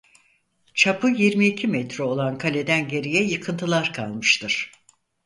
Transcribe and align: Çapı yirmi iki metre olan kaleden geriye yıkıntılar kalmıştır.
Çapı 0.73 1.07
yirmi 1.07 1.47
iki 1.47 1.67
metre 1.67 2.03
olan 2.03 2.37
kaleden 2.37 2.87
geriye 2.87 3.23
yıkıntılar 3.23 3.93
kalmıştır. 3.93 4.71